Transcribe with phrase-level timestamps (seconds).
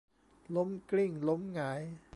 [0.55, 1.81] ล้มกลิ้งล้มหงาย